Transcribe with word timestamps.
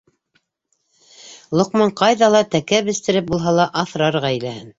Лоҡман 1.61 1.93
ҡайҙа 1.99 2.31
ла, 2.37 2.41
тәкә 2.57 2.81
бестереп 2.89 3.29
булһа 3.31 3.55
ла 3.61 3.71
аҫрар 3.85 4.21
ғаиләһен. 4.29 4.67